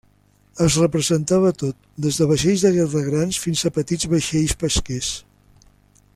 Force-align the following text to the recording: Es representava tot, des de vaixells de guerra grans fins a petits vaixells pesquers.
Es 0.67 0.77
representava 0.83 1.51
tot, 1.63 1.77
des 2.05 2.17
de 2.21 2.27
vaixells 2.31 2.63
de 2.69 2.73
guerra 2.79 3.05
grans 3.11 3.39
fins 3.45 3.63
a 3.63 3.73
petits 3.77 4.09
vaixells 4.15 4.57
pesquers. 4.65 5.13